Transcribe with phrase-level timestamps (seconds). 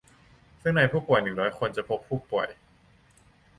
[0.61, 2.47] ซึ่งในผู้ป่วย หนึ่งร้อย คน จะพบผู้ป่วย